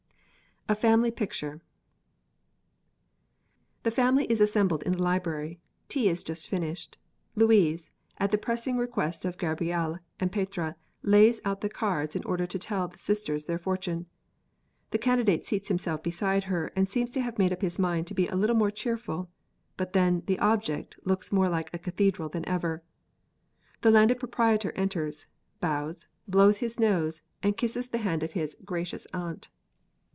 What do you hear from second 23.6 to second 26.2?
The Landed Proprietor enters, bows,